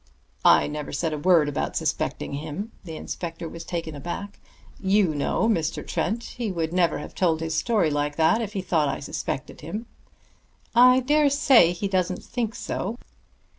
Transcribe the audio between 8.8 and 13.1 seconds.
I suspected him." "I dare say he doesn't think so.